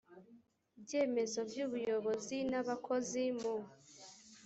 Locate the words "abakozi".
2.61-3.23